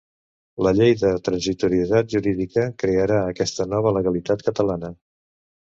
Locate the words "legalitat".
4.01-4.45